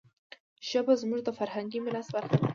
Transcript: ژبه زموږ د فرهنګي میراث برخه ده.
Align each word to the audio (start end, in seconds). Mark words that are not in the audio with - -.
ژبه 0.69 0.93
زموږ 1.01 1.21
د 1.23 1.29
فرهنګي 1.37 1.79
میراث 1.83 2.07
برخه 2.15 2.35
ده. 2.39 2.47